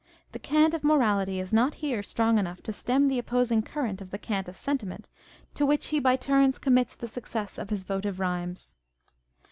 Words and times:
The 0.31 0.39
cant 0.39 0.73
of 0.73 0.83
morality 0.83 1.39
is 1.39 1.53
not 1.53 1.75
here 1.75 2.01
strong 2.01 2.39
enough 2.39 2.63
to 2.63 2.73
stem 2.73 3.07
the 3.07 3.19
opposing 3.19 3.61
current 3.61 4.01
of 4.01 4.09
the 4.09 4.17
cant 4.17 4.49
of 4.49 4.57
sentiment, 4.57 5.09
to 5.53 5.63
which 5.63 5.89
he 5.89 5.99
by 5.99 6.15
turns 6.15 6.57
commits 6.57 6.95
the 6.95 7.07
success 7.07 7.59
of 7.59 7.69
his 7.69 7.83
votive 7.83 8.19
rhymes. 8.19 8.75